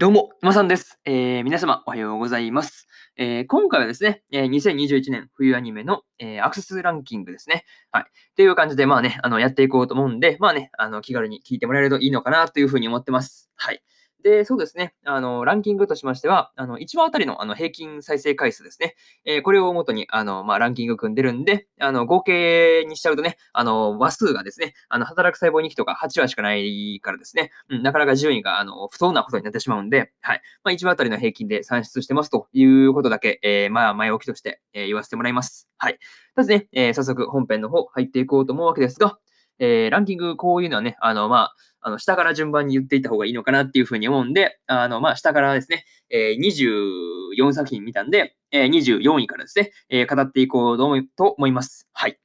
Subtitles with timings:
[0.00, 0.98] どうも、まさんです。
[1.04, 2.88] えー、皆様、おはようございます。
[3.18, 7.66] えー、今回はですね、えー、2021年冬アニメの、えー、アクセスランキングですね。
[7.92, 8.04] はい。
[8.04, 13.50] っていう感じで、まあね、あの、やっていこうと思うんで、まあね、あの、気軽に聞いてもらえるといいのかなというふうに思ってます。
[13.56, 13.82] はい。
[14.22, 14.94] で、そうですね。
[15.04, 18.94] あの、ランキングとしましては、あの、1話あたりのあの平均再生回数ですね。
[19.24, 30.42] えー、これをもとに、あの、まあ、ランキング組んでるんで、あの、合計にしちゃうとね、あの、話数がですね、あの、働く細胞2期とか8話しかないからですね、うん、なかなか順位が、あの、不当なことになってしまうんで、はい。
[30.64, 35.68] まあ、1話あたりの平均で算出してますということだけ、えー、まあ、前置きとして、えー、言わせてもらいます。
[35.78, 35.98] はい。
[36.36, 39.18] まずね、えー、早速本編の方入っていこうと思うわけですが、
[39.60, 50.78] えー、ランキング、こういうのはね、あの、まあ、あの、下から順番に言っていった方がいいのかなっていうふうに思うんで、あの、まあ、下からですね、えー、24作品見たんで、えー、24位からですね、えー、語っていこう
[51.16, 51.88] と思います。
[51.92, 52.18] はい。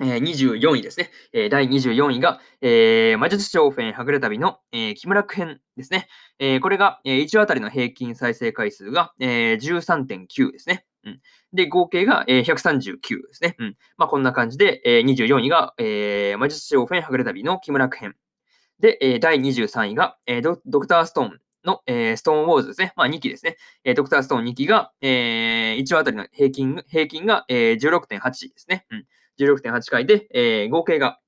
[0.00, 1.10] えー、24位ですね。
[1.32, 6.08] えー、第24位が、えー、魔術師オフェンはぐれ旅の、えー、木村編ですね。
[6.38, 10.84] えー、これが、えー、1話あたりの平均再生回数が、えー、13.9ですね。
[11.04, 11.20] うん、
[11.54, 13.56] で、合計が、えー、139ですね。
[13.58, 13.76] うん。
[13.96, 18.16] まあ、こんな感じで、えー、24位が、えー、魔術師オフェンはぐれ旅の木村編。
[18.80, 22.92] で、えー、第23位が、えード、ドクターストーンの、えー、ストーンウォーズですね。
[22.96, 23.56] まあ、2期ですね。
[23.84, 28.86] えー、ドクターストーン2期が、えー、1話あたりの平均、平均が、えー、16.8ですね。
[28.90, 29.06] うん。
[29.38, 31.18] 16.8回で、えー、合計が、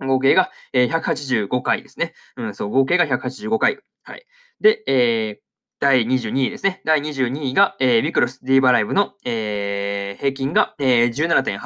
[0.00, 2.14] 合計が、えー、185回ですね。
[2.36, 3.78] うん、そう、合計が185回。
[4.02, 4.26] はい。
[4.60, 5.42] で、えー、
[5.80, 6.80] 第22位ですね。
[6.84, 11.60] 第22位が、えー、ビクロスディーバライブの、えー、平均が、えー、17.8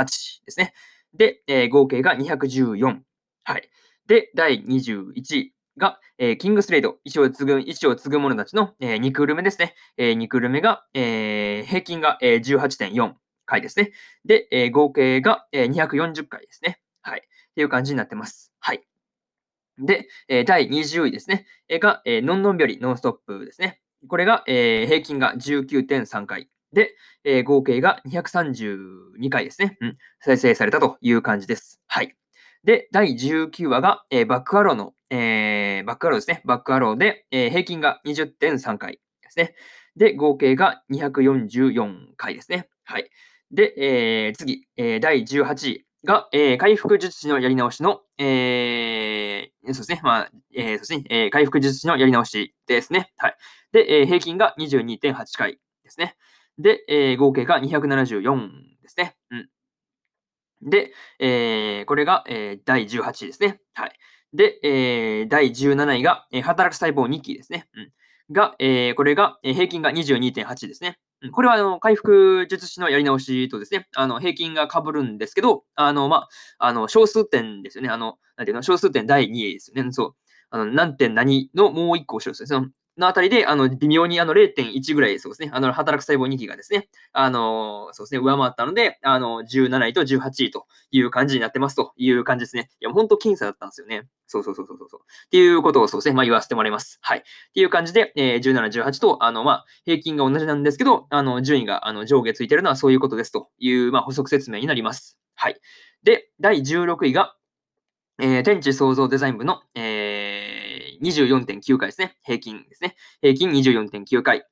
[0.45, 0.75] ですね。
[1.15, 3.01] で、えー、合計が214。
[3.45, 3.71] はい。
[4.07, 9.75] で、第21位が、えー、キングスレイド、石を継ぐ、石を継ぐ者たちの、えー、2クール目ですね。
[9.97, 13.93] えー、2クール目が、えー、平均が、えー、18.4回ですね。
[14.25, 16.81] で、えー、合計が、えー、240回ですね。
[17.03, 17.21] はい。
[17.21, 17.23] っ
[17.55, 18.53] ていう感じになってます。
[18.61, 18.83] はい。
[19.79, 21.47] で、えー、第20位ですね。
[21.69, 23.81] えー、が、えー、ノンノンビョリ、ノンストップですね。
[24.09, 26.49] これが、えー、平均が19.3回。
[26.73, 29.77] で、えー、合計が232回ですね。
[29.81, 29.99] うん。
[30.21, 31.81] 再生されたという感じです。
[31.87, 32.17] はい。
[32.67, 36.43] で、第19話が、えー、バックアローの、えー、バックアローですね。
[36.45, 39.55] バックアローで、えー、平均が20.3回ですね。
[39.95, 42.69] で、合計が244回ですね。
[42.83, 43.09] はい。
[43.53, 50.01] で、えー、次、えー、第18位が、えー、回復術師のやり直しの、えー、そうですね。
[50.03, 51.05] まあ、えー、そうですね。
[51.09, 53.13] えー、回復術師のやり直しですね。
[53.17, 53.37] はい。
[53.71, 56.17] で、えー、平均が22.8回ですね。
[56.59, 58.51] で、えー、合計が274
[58.83, 59.15] ですね。
[59.31, 59.49] うん。
[60.63, 63.61] で、えー、これが、えー、第18位ですね。
[63.75, 63.93] はい。
[64.33, 67.69] で、えー、第17位が、えー、働く細胞2期ですね。
[67.75, 67.93] うん。
[68.33, 70.99] が、えー、これが、えー、平均が22.8ですね。
[71.23, 76.29] うん、これは、あの、回復術師のやり直しとですね、あの、平均が被るんですけど、あの、ま
[76.59, 77.89] あ、あの、小数点ですよね。
[77.89, 79.93] あの、なんていうの、小数点第2位ですよね。
[79.93, 80.15] そう。
[80.51, 82.61] あの、何点何のもう1個後ろですね。
[82.61, 82.67] の
[82.99, 92.71] のあたりで、あの、微妙にあの0.1ぐらい、そうですね、あの、働く細胞2期がですね、あの、そうですね、上回ったので、あの、17位と18位という感じになってますという感じですね。
[92.81, 94.09] いや、本当僅差だったんですよね。
[94.27, 95.01] そうそうそうそうそう。
[95.01, 96.99] っていうことをそうですね、まあ言わせてもらいます。
[97.03, 97.19] はい。
[97.19, 97.23] っ
[97.55, 105.19] ていう感じで、えー、17、18と、あの、まあ、平均が同じなんですけど、あの、順位があの上下ついてるのはそういうことですという、まあ、補足説明になります。
[105.35, 105.61] はい。
[106.03, 107.37] で、第16位が、
[108.19, 110.46] えー、天地創造デザイン部の、えー
[111.03, 112.17] 24.9回ですね。
[112.25, 112.97] 平均ですね。
[113.21, 114.47] 平均24.9回。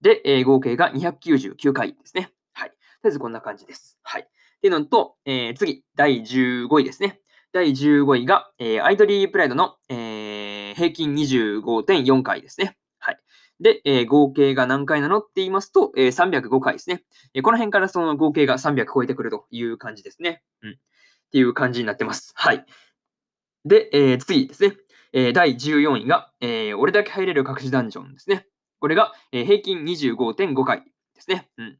[0.00, 2.32] で、えー、合計が299回ですね。
[2.52, 2.70] はい。
[2.70, 3.98] とりあえずこんな感じです。
[4.02, 4.22] はい。
[4.22, 4.24] っ
[4.60, 7.20] ていうのと、えー、次、第15位ですね。
[7.52, 12.76] 第15位が、えー、アイドリープライドの、えー、平均25.4回ですね。
[12.98, 13.18] はい。
[13.60, 17.04] で、えー、合計が何回なのって言いますと、えー、305回ですね。
[17.34, 20.42] えー、この辺からその合計が300超えてくるという感じですね。
[20.62, 20.70] うん。
[20.70, 20.74] っ
[21.32, 22.32] ていう感じになってます。
[22.34, 22.64] はい。
[23.64, 24.76] で、えー、次ですね。
[25.12, 28.46] え、第14位が、え、俺だけ入れる隠しダンジョンですね。
[28.80, 30.82] これが、えー、平均25.5回
[31.14, 31.48] ですね。
[31.56, 31.78] うん。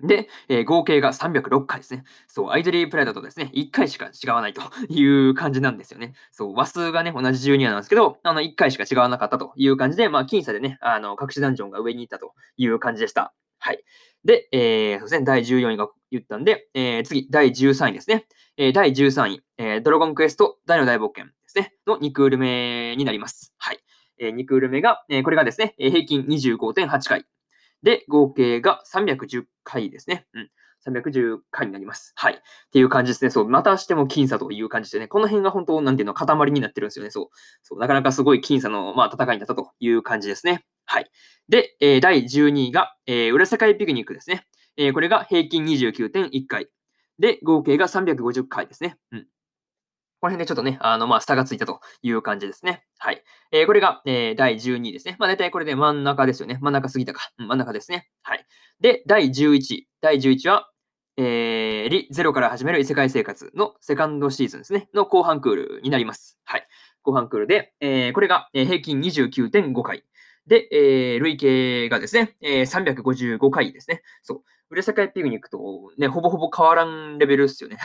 [0.00, 2.04] で、えー、合計が306回ですね。
[2.28, 6.14] そう、アイドリープライドとですね、1回しか違わないと いう感じなんですよね。
[6.30, 13.34] そう、話数がね、同じ12話なんですけど、あの、1回しか違わなかったという感じで、まあ、僅差でね、あの、隠しダンジョンが上に行ったという感じでした。
[13.58, 13.84] はい。
[14.24, 18.26] で、えー、そうですね、第14位が言ったんで、えー、次、第13位ですね。
[18.56, 23.54] えー、第13位、えー、ドラゴンクエスト大の大冒険ですね、の2クール目になります。
[23.58, 23.78] はい。
[24.18, 27.24] えー、2クール目が、えー、これがですね、平均25.8回。
[27.82, 30.26] で、合計が310回ですね。
[30.34, 30.50] うん。
[30.86, 32.12] 310回になります。
[32.16, 32.34] はい。
[32.34, 32.38] っ
[32.72, 33.30] ていう感じですね。
[33.30, 37.10] そう、またしても僅差という感じでね、この辺が本当、なんていうの、塊になってるんですよね。
[37.10, 37.28] そう。
[37.62, 40.64] そうなかなかすごい僅差の、まあ、戦いになったという感じですね。
[40.90, 41.10] はい。
[41.50, 44.46] で、えー、第12位が、えー、裏世界ピクニックですね。
[44.78, 46.68] えー、これが平均29.1回。
[47.18, 48.96] で、合計が350回ですね。
[49.12, 49.26] うん。
[50.20, 52.84] この辺でちょっとね、あの、まあ、差がついたという感じですね。
[52.96, 53.22] はい。
[53.52, 55.16] えー、これが、えー、第12位ですね。
[55.18, 56.58] まあ、大体これで真ん中ですよね。
[56.62, 57.30] 真ん中過ぎたか。
[57.38, 58.08] うん、真ん中ですね。
[58.22, 58.46] はい。
[58.80, 59.88] で、第11位。
[60.00, 60.70] 第11位は、
[61.18, 64.88] えー、リゼロから始める異世界生活のセカンドシーズンですね。
[64.94, 66.38] の後半クールになります。
[66.44, 66.66] はい。
[67.02, 70.04] 後半クールで、えー、これが、えー、平均29.5回。
[70.48, 74.02] で、えー、累計がですね、えー、355回ですね。
[74.22, 74.42] そう。
[74.70, 77.78] 裏世界ピクニックとね、ほぼほぼ変わらんレベルっすよね。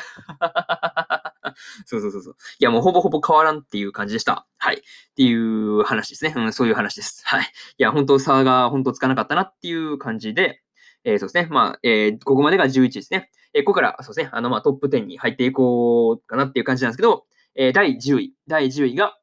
[1.86, 2.36] そうそうそうそう。
[2.60, 4.48] いや、もうほぼほぼ変わらんっていう感じでした。
[4.58, 4.78] はい。
[4.78, 4.80] っ
[5.16, 6.34] ていう話ですね。
[6.36, 7.22] うん、そういう話です。
[7.26, 7.44] はい。
[7.44, 7.46] い
[7.78, 10.62] や、本当差が本当つかなかったなっていう感じで、
[11.06, 11.48] えー、そうですね。
[11.50, 13.30] まあ、えー、ここまでが11ですね。
[13.54, 14.30] えー、ここから、そうですね。
[14.34, 17.26] あの、まあ、トップ10に入っていこうかなっていう感じなんですけど、
[17.56, 18.34] えー、第10位。
[18.48, 19.18] 第10位が、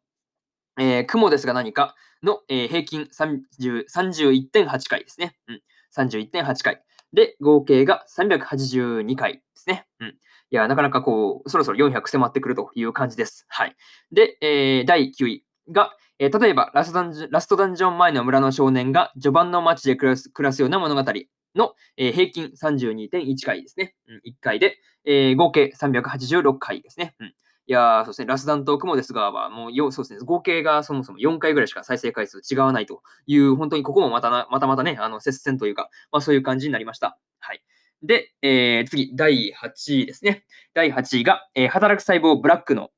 [0.81, 5.37] えー、雲ですが何かの、えー、平均31.8回ですね。
[5.47, 5.61] うん。
[5.95, 6.83] 31.8回。
[7.13, 9.87] で、合計が382回ですね。
[10.01, 10.09] うん。
[10.09, 10.13] い
[10.51, 13.45] や、なかなかこう、そろそろ400迫ってくるという感じです。
[13.49, 13.77] はい。
[14.11, 21.13] で、えー、第9位が、えー、例えばラストダンジョン、ラストダンジョン前の村の少年が序盤の街で暮らす暮らすような物語
[21.57, 23.95] の、えー、平均32.1回ですね。
[24.09, 27.15] うん、1回で、えー、合計386回ですね。
[27.21, 27.35] うん。
[27.71, 37.17] いやそうですね、ラスダンとクモですが、もうよ、そうですね、合計がそもそも4回ぐらいしか再生回数違わないという、本当にここもまたなまたまたね、あの接戦というか、まあそういう感じになりました。
[37.39, 37.63] はい。
[38.03, 40.43] で、えー、次、第8位ですね。
[40.75, 42.91] 第8位が、えー、働く細胞ブラックの、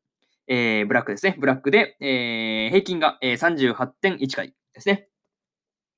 [0.49, 1.37] えー、ブラックですね。
[1.39, 5.07] ブラックで、えー、平均が、えー、38.1回ですね。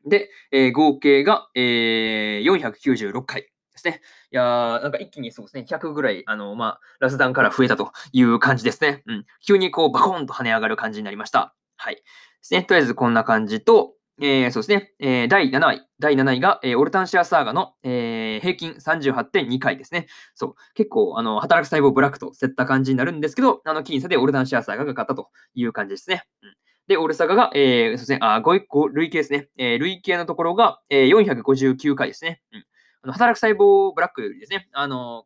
[0.04, 3.53] で、えー、合計が、えー、496回
[3.84, 4.02] ですね。
[4.32, 9.02] いやー、なんか一気にそうですね、100ぐらい、あの、まあ、ラスダンから増えたという感じですね。
[9.06, 9.26] うん。
[9.46, 11.54] 急にこう、バコーンと跳ね上がる感じになりました。
[11.76, 11.96] はい。
[11.96, 12.02] で
[12.42, 12.62] すね。
[12.64, 15.88] とりあえずこんな感じと、えー、そうですね、えー、第7位。
[15.98, 20.06] 第7位が、えー、オルタンシアサーガの、えー、平均38.2回ですね。
[20.34, 20.54] そう。
[20.74, 26.22] 結構、あの、働く細胞ブラックと競った感じになるんですけど、あの、僅差でオルタンシアサーガが勝ったという感じですね。
[26.42, 26.54] うん、
[26.86, 29.48] で、オルサガが、えー、そうですね、あ、5、5累計ですね。
[29.56, 32.40] えー、累計のところが、えー、459回ですね。
[32.52, 32.64] うん。
[33.04, 35.24] あの働く細胞ブラックよりですね、あの、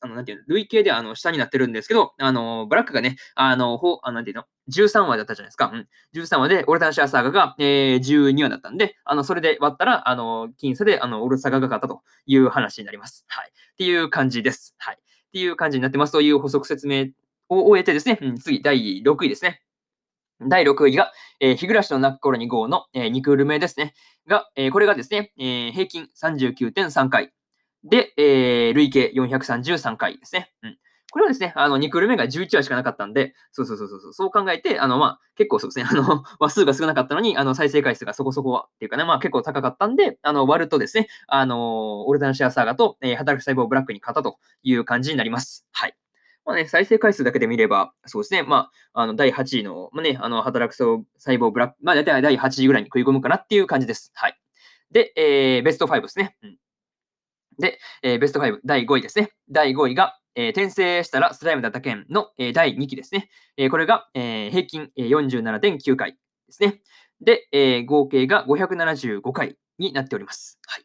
[0.00, 5.70] あの、なんていうの、累計であの下になってるんですけど、あの、ブラックがね、あの、ほあなんていうの、13話だったじゃないですか。
[5.72, 5.88] うん。
[6.14, 13.24] 13話で、オルタンシアサーガが、えー、12話だったんで、あの、それで割ったら、あの、僅差で、あの、オルサガが勝ったという話になります。
[13.28, 13.50] はい。
[13.50, 14.74] っていう感じです。
[14.78, 14.96] はい。
[14.96, 17.06] っていう感じになってますという補足説明
[17.48, 19.62] を終えてですね、うん、次、第6位ですね。
[20.40, 23.94] 第6位が、えー、日暮らしの泣く頃に号の、えー、2クール目ですね。
[24.26, 27.32] が、えー、これがですね、えー、平均39.3回。
[27.84, 30.52] で、えー、累計433回ですね。
[30.62, 30.78] うん。
[31.12, 45.64] これはですね、あの、2クール目が11話しかなかったんで、そうそうそうそう、そう考えて、あの、まあ、結構そうですね、あの、 話数が少なかったのに、あの、再生回数がそこそこは、っていうかね、まあ、結構高かったんで、あの、割るとですね、あの、オルタンシアサーガと、えー、働く細胞ブラックに勝ったという感じになります。
[45.72, 45.96] はい。
[46.46, 51.04] まあね、再生回数だけで見れば、そうですね、まあ、あの、第8位の、まあね、あの、働く細
[51.38, 54.12] 胞ブラック、まあ、大体第8位ぐらいに食い込むかなっていう感じです。
[54.14, 54.38] はい。
[54.92, 56.36] で、えー、ベスト5ですね。
[56.42, 56.56] うん
[57.58, 59.30] で、えー、ベスト5、第5位ですね。
[59.50, 63.30] 第5位が、えー、転生したらスライムだった件の、えー、第2期ですね。
[63.56, 66.18] えー、これが、えー、平均、えー、47.9回で
[66.50, 66.82] すね。
[67.20, 70.58] で、えー、合計が575回になっております。
[70.66, 70.84] はい。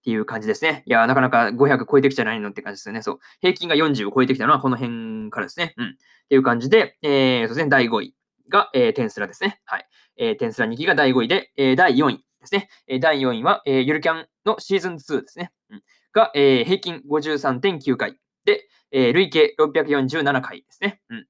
[0.00, 0.82] っていう感じですね。
[0.86, 3.02] いや、なかなか500超えてきちゃないのって感じですよね。
[3.02, 3.18] そう。
[3.40, 5.74] 平均が40を超えてきたのはこの辺からですね。
[5.76, 5.88] うん。
[5.88, 5.90] っ
[6.28, 8.14] ていう感じで、えー、そうですね、第5位
[8.48, 9.60] が、えー、テンスラですね。
[9.66, 9.86] はい。
[10.16, 12.68] えー、テンスラ2期が第5位で、えー、第4位ですね。
[12.86, 15.52] えー、第4位は、えー、ゆるキャンのシーズン2ですね。
[15.70, 15.82] うん。
[16.12, 21.00] が、えー、平均53.9回で、えー、累計647回ですね。
[21.10, 21.26] うん。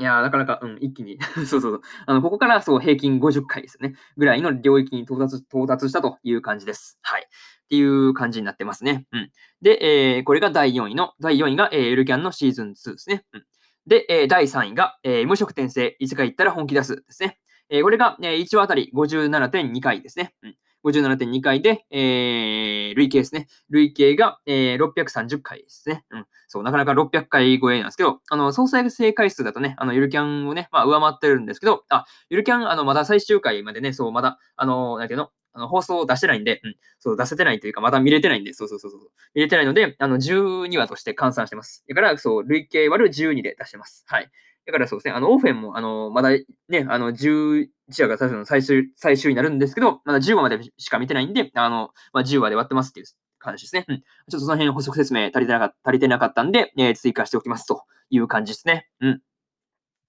[0.00, 1.80] いや、なかなか、うん、一気に そうそうそう。
[2.06, 3.94] あの、ここから、そう、平均50回ですね。
[4.16, 6.98] ぐらいの領域に到達、到達したという感じです。
[7.02, 7.22] はい。
[7.22, 9.06] っていう感じになってますね。
[9.12, 9.30] うん。
[9.62, 13.24] で、えー、これが第4位の、第4位が、えー、エルキャンのシーズン2ですね。
[13.32, 13.44] うん。
[13.86, 17.38] で、えー、第3位が、えー、無職転生、いつか行ったら本気出すですね。
[17.68, 20.34] えー、これが、えー、1話あたり57.2回ですね。
[20.42, 20.56] うん。
[20.84, 23.48] 57.2回で、えー、累計ですね。
[23.70, 26.04] 累計が、えー、630回ですね。
[26.10, 26.26] うん。
[26.46, 39.00] そう、なかなか600回超えなんですけど、あの、総再生回数だとね、あの、ゆるキャンをね、まあ、上回ってるんですけど、あ、ゆるキャン、あの、まだ最終回までね、そう、まだ、あの、なんていうの、あの放送を出してないんで、うん、そう、出せてないというか、まだ見れてないんで、そうそうそうそう、
[39.34, 41.84] 見れてないので、あの、12話として換算してます。
[41.88, 44.04] だから、そう、累計割る12で出してます。
[44.08, 44.30] はい。
[44.66, 46.30] だからそうですね、あの、オフェンも、あの、まだ
[46.68, 47.68] ね、あの、11
[48.00, 53.06] 話が最初の最終、最終になるんですけど、まだ10話までしか見てないんで、あの、まあ、10話で割ってますっていう
[53.38, 53.84] 話ですね。
[53.88, 53.98] うん。
[53.98, 58.88] ちょっとその辺補足説明足りてなかった、足りてなかったんで、えー、追加しておきますという感じですね。
[59.00, 59.12] うん。
[59.12, 59.16] っ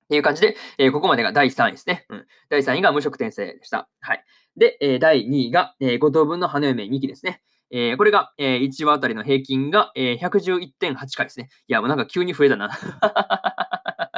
[0.07, 2.05] ていう感じで、えー、ここまでが第3位ですね。
[2.09, 2.25] うん。
[2.49, 3.89] 第3位が無職転生でした。
[3.99, 4.23] はい。
[4.55, 7.41] で、えー、第2位が、えー、5等分の花嫁2期ですね。
[7.71, 11.49] えー、これが、えー、1話あたりの平均が、えー、111.8回ですね。
[11.67, 12.69] いや、もうなんか急に増えたな。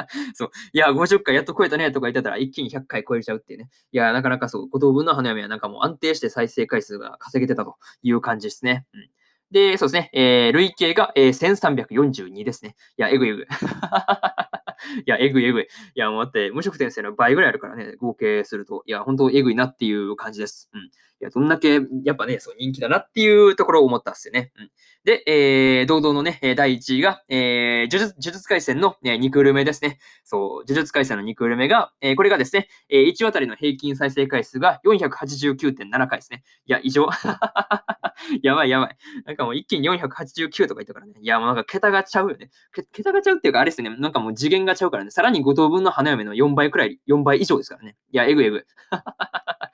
[0.34, 0.50] そう。
[0.72, 3.68] いや、50回やっと超えたねとか言ってたら一気に100回超えちゃうっていうね。
[3.92, 8.86] いや、なかなかそう、五等分の花嫁はなんかもう安定して再生回数が稼げてたという感じですね。
[8.94, 9.10] うん。
[9.50, 10.10] で、そうですね。
[10.12, 12.74] えー、累計が、えー、1342ですね。
[12.98, 13.46] いや、えぐいえぐい。
[15.00, 15.64] いや、えぐいえぐい。
[15.64, 18.82] いや、もうだって、無職転生の倍ぐらいあるからね、合計すると。
[18.86, 20.68] いや、本当えぐいなっていう感じです。
[20.74, 20.90] うん。
[21.20, 24.52] いや、どんだけ、やっぱね、そう人気だなっていうところを思ったっすよね。
[24.56, 24.70] うん。
[25.04, 29.98] で、えー、堂々のね、第1位が、えー、呪術、呪術回戦の、ね、2クール目ですね。
[30.22, 36.44] そう、呪術回戦の2クール目が、えー、これがですね、えー、1話あたりの平均再生回数が489.7回ですね。
[36.66, 37.08] いや、異常。
[38.42, 38.96] やばいやばい。
[39.24, 41.14] なんかもう一気に489とか言ったからね。
[41.20, 42.50] いや、もうなんか桁がちゃうよね。
[42.92, 43.90] 桁がちゃうっていうか、あれですね。
[43.90, 45.10] なんかもう次元がちゃうからね。
[45.10, 47.96] さらに5等分の花嫁の4倍くらい、4倍以上ですからね。
[48.12, 48.64] いや、えぐえぐ。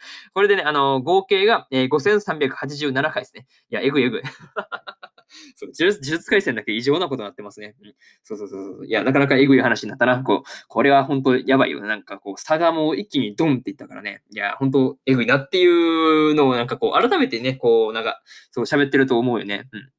[0.35, 3.47] これでね、あの、合計が、えー、5387回ですね。
[3.71, 4.23] いや、えぐいえぐい。
[5.57, 7.75] そう呪術回戦だけ異常なことになってますね。
[7.83, 8.87] うん、そうそうそうそう。
[8.87, 10.23] いや、なかなかえぐい話になったな。
[10.23, 11.81] こう、これは本当やばいよ。
[11.81, 14.23] なんかこう、差がもう一気にドンっていったからね。
[14.31, 19.69] いや、本当えぐいなっていうのをなんかこう、改めてね、こう、なんか、そう喋ってると思うよね。
[19.73, 19.91] うん。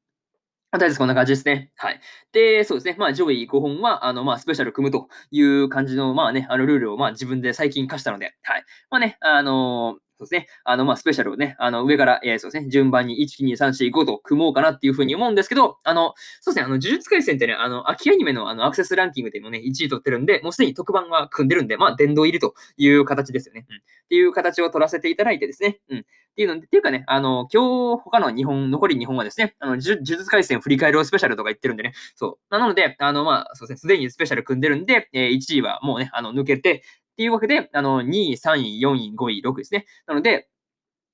[0.78, 1.70] とりあえずこんな感じですね。
[1.76, 2.00] はい。
[2.32, 2.96] で、そうですね。
[2.98, 8.64] まあ、上位5本は、あの、まあ、スペシャル組むという感じの、まあね、あの、ルールを、まあ、自分で最近課したので、はい。
[8.90, 10.46] まあね、あのそうですね。
[10.64, 23.66] あの、まあ、スペシャルをね、あの、上から、えー、そうですね、順番に1、2、3、4、5と組もうかなっていうふうに思うんですけど、あの、そうですね、あの、呪術廻戦ってね、あの、秋アニメのあの、アクセスランキングでもね、1位取ってるんで、もうすでに特番は組んでるんで、まあ、殿堂入りという形ですよね。
[23.68, 23.76] うん。
[23.76, 25.98] っていう形を取らせていただいてですね、うん。
[25.98, 26.02] っ
[26.36, 32.38] ていうので、っていうかね、あの、今日、他の日本、残り日本はですね、あの、呪術廻戦振り返ろうスペシャルとか言ってるんでね、そう。
[32.50, 36.82] なので、あの、まあ、そうですね、すでにスペシャル組んでるんで、えー、1位はもうね、あの、抜けて、
[37.16, 39.86] っていうわけで、あの、2位、3位、4位、5位、6位ですね。
[40.06, 40.50] なので、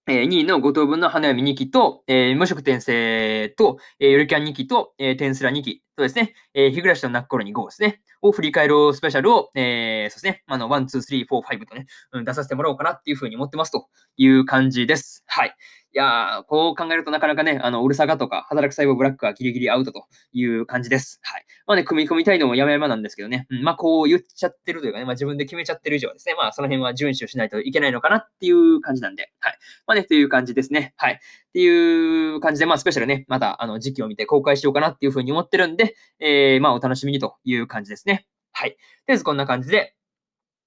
[0.08, 15.22] えー、2位の5等分の花嫁2期と、えー、無色転生と、えー、ゆるキャン2期と、えー、テンスラ2期とですね、えー、日暮らしの泣く頃に5ですね、を振り返るスペシャルを、えー、そうですね、あの、1、2、3、4、5とね、うん、出させてもらおうかなっていうふうに思ってますという感じです。
[15.28, 15.54] はい。
[15.94, 21.20] いやー、こう考えるとなかなかね、あの、うるさがとか、働く細胞ブラックはギリギリアウトという感じです。
[21.22, 21.44] はい。
[21.66, 29.58] まあね、組み込みたいのもやまやまなんですけどね、うん、まあこう言っちゃってるというかね、まあ自分で決めちゃってる以上はですね、まあその辺は遵守しないといけないのかなっていう感じなんで、はい。
[29.86, 30.94] まあね、という感じですね。
[30.96, 31.12] はい。
[31.12, 31.18] っ
[31.52, 38.26] ていう感じで、まあスペシャルね、またあの時期を見て公開しようかなっていうふうに思ってるんで、えー、まあお楽しみにという感じですね。
[38.52, 38.70] はい。
[38.70, 39.94] とりあえずこんな感じで、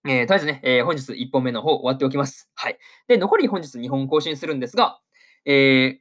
[0.07, 2.47] えー、とりあえずね、えー、本日1本目の方終わっておきます。
[2.53, 2.77] はい。
[3.07, 4.99] で、残り本日2本更新するんですが、
[5.45, 5.99] え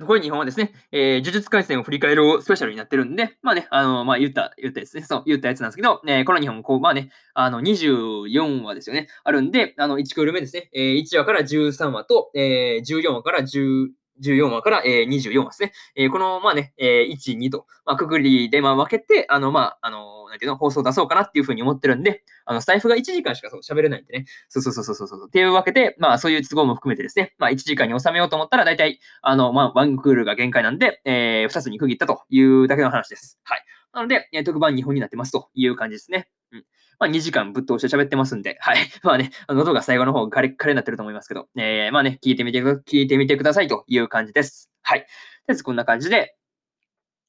[0.00, 13.88] ー、これ日本はですね、えー、呪術回戦を振り返るスペシャルになってるんで、まあね、あの、まあ言った、言ったやつね、そう、言ったやつなんですけど、えー、この日本、こう、まあね、あの、24話ですよね、あるんで、あの、1クール目ですね、えー、1話から13話と、えー、14話から10、
[14.20, 15.72] 14話から、えー、24話ですね。
[15.96, 24.26] えー、この、まあね、えー、1、2と、まあ、くぐりで、まあ、分けて、あの、まあ、あの、なんていうの、放送出そうかなっていうふうに思ってるんで、あの、スタイフが1時間しかそう喋れないんでね。
[24.48, 25.26] そうそうそうそうそう。
[25.26, 33.38] っていうわけで、まあ、そういう都合も含めてですね、まあ、1時間に収めようと思ったら、大体、あの、まあ、ワンクールが限界なんで、えー、2つに区切ったというだけの話です。
[33.44, 33.64] はい。
[33.92, 36.28] なので、特番2本になってますという感じですね。
[36.52, 36.64] うん。
[36.98, 38.78] まあ、2時間ぶっ通して喋ってますんで、はい。
[39.02, 44.70] まあね、喉が最後の方カレッカレになってると思いますけど、えー、まあね、聞いてみて、聞いてみてくださいという感じです。
[44.82, 45.00] はい。
[45.00, 45.10] とり
[45.48, 46.36] あえずこんな感じで、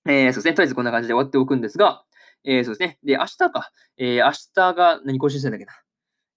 [0.06, 0.54] えー、そうですね。
[0.54, 2.04] とりあえずこんな感じで終わっておくんですが、
[2.44, 3.00] えー、そうですね。
[3.04, 3.72] で、明日か。
[3.98, 5.74] えー、明日が何更新するんだっけな。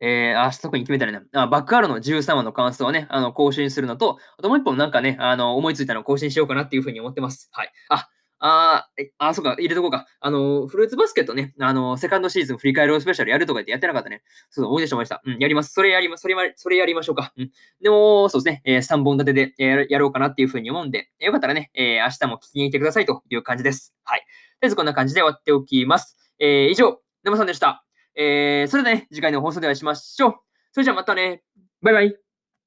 [0.01, 7.49] えー、明日特に決めたらね、あバックアロの13話の感想をね、あの、更新するのと、あともう一本なんかね、あの、思いついたのを更新しようかなっていうふうに思ってます。
[7.53, 7.73] はい。
[7.89, 8.89] あ、あ、
[9.19, 10.07] あ、そうか、入れとこうか。
[10.21, 14.23] あの、フルーツバスケットね、あの、セカンドシーズン振り返るスペシャルやるとか言ってやってなかったね。
[14.51, 15.23] そう、思い出しました。
[15.25, 15.73] うん、やります。
[15.73, 16.23] それやります。
[16.23, 17.33] それ、それやりましょうか。
[17.37, 17.51] うん。
[17.81, 23.95] でも、そうですね、えー、3本立てでややろうかなっていうふうに思うんで、よかったらね、えー、明日も聞きに来てくださいという感じです。
[24.05, 24.21] はい。
[24.21, 24.29] とり
[24.63, 26.17] あえずこんな感じで終わっておきます。
[26.39, 27.85] えー、以上、沼さんでした。
[28.15, 30.35] えー、それではね、次回の放送でお会いしましょう。
[30.73, 31.43] それじゃあまたね。
[31.83, 32.26] バイバイ。